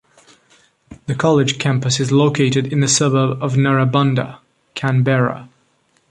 [1.05, 4.39] The college campus is located in the suburb of Narrabundah,
[4.73, 5.47] Canberra.